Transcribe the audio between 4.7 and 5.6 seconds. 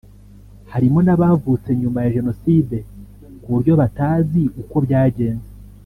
byagenze